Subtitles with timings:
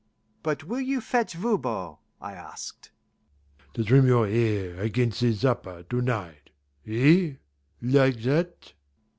[0.41, 2.89] "But will you fetch Voban?" I asked.
[3.75, 6.49] "To trim your hair against the supper to night
[6.87, 7.33] eh,
[7.83, 8.73] like that?"